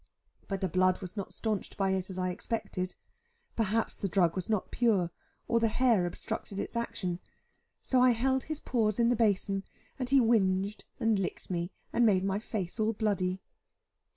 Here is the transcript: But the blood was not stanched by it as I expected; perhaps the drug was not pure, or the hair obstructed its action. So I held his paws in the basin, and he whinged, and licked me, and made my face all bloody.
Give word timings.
But 0.47 0.61
the 0.61 0.67
blood 0.67 0.99
was 0.99 1.15
not 1.15 1.31
stanched 1.31 1.77
by 1.77 1.91
it 1.91 2.09
as 2.09 2.17
I 2.17 2.31
expected; 2.31 2.95
perhaps 3.55 3.95
the 3.95 4.07
drug 4.09 4.35
was 4.35 4.49
not 4.49 4.71
pure, 4.71 5.11
or 5.47 5.59
the 5.59 5.67
hair 5.67 6.07
obstructed 6.07 6.59
its 6.59 6.75
action. 6.75 7.19
So 7.83 8.01
I 8.01 8.09
held 8.09 8.45
his 8.45 8.59
paws 8.59 8.97
in 8.97 9.09
the 9.09 9.15
basin, 9.15 9.63
and 9.99 10.09
he 10.09 10.19
whinged, 10.19 10.85
and 10.99 11.19
licked 11.19 11.51
me, 11.51 11.71
and 11.93 12.03
made 12.03 12.23
my 12.23 12.39
face 12.39 12.79
all 12.79 12.93
bloody. 12.93 13.43